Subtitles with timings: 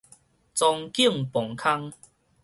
[0.55, 1.93] 莊敬磅空